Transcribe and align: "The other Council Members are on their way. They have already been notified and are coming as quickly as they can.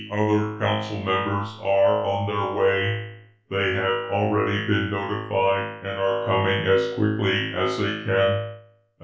"The 0.09 0.15
other 0.15 0.57
Council 0.57 0.97
Members 1.03 1.49
are 1.61 2.05
on 2.05 2.25
their 2.25 2.55
way. 2.59 3.07
They 3.51 3.75
have 3.75 4.11
already 4.11 4.65
been 4.65 4.89
notified 4.89 5.85
and 5.85 5.99
are 5.99 6.25
coming 6.25 6.65
as 6.67 6.95
quickly 6.95 7.53
as 7.53 7.77
they 7.77 8.03
can. 8.07 8.55